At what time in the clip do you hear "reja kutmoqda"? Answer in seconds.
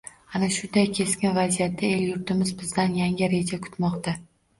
3.35-4.15